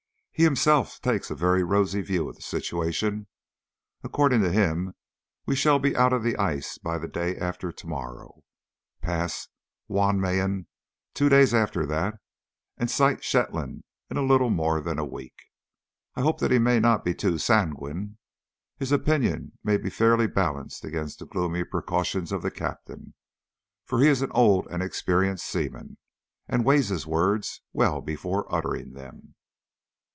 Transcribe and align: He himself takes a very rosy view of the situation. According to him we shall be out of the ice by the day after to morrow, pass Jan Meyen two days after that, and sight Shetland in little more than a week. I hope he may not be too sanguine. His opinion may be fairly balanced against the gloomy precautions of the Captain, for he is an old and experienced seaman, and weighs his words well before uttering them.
He 0.33 0.45
himself 0.45 0.99
takes 0.99 1.29
a 1.29 1.35
very 1.35 1.61
rosy 1.63 2.01
view 2.01 2.27
of 2.27 2.35
the 2.35 2.41
situation. 2.41 3.27
According 4.03 4.41
to 4.41 4.51
him 4.51 4.95
we 5.45 5.55
shall 5.55 5.77
be 5.77 5.95
out 5.95 6.13
of 6.13 6.23
the 6.23 6.35
ice 6.35 6.79
by 6.79 6.97
the 6.97 7.07
day 7.07 7.37
after 7.37 7.71
to 7.71 7.87
morrow, 7.87 8.41
pass 9.03 9.49
Jan 9.87 10.19
Meyen 10.19 10.65
two 11.13 11.29
days 11.29 11.53
after 11.53 11.85
that, 11.85 12.15
and 12.75 12.89
sight 12.89 13.23
Shetland 13.23 13.83
in 14.09 14.27
little 14.27 14.49
more 14.49 14.81
than 14.81 14.97
a 14.97 15.05
week. 15.05 15.35
I 16.15 16.21
hope 16.21 16.39
he 16.39 16.57
may 16.57 16.79
not 16.79 17.05
be 17.05 17.13
too 17.13 17.37
sanguine. 17.37 18.17
His 18.79 18.91
opinion 18.91 19.59
may 19.63 19.77
be 19.77 19.91
fairly 19.91 20.25
balanced 20.25 20.83
against 20.83 21.19
the 21.19 21.27
gloomy 21.27 21.63
precautions 21.65 22.31
of 22.31 22.41
the 22.41 22.49
Captain, 22.49 23.13
for 23.85 23.99
he 23.99 24.07
is 24.07 24.23
an 24.23 24.31
old 24.31 24.65
and 24.71 24.81
experienced 24.81 25.45
seaman, 25.45 25.99
and 26.47 26.65
weighs 26.65 26.89
his 26.89 27.05
words 27.05 27.61
well 27.73 28.01
before 28.01 28.51
uttering 28.51 28.93
them. 28.93 29.35